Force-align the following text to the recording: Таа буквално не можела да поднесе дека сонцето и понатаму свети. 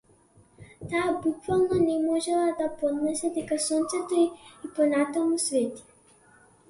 Таа 0.93 1.09
буквално 1.25 1.77
не 1.81 1.97
можела 2.07 2.47
да 2.61 2.69
поднесе 2.81 3.31
дека 3.37 3.59
сонцето 3.67 4.21
и 4.25 4.73
понатаму 4.81 5.39
свети. 5.45 5.89